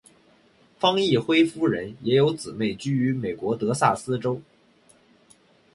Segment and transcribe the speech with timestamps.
[0.79, 4.41] 方奕辉夫人也有姊妹居于美国德萨斯州。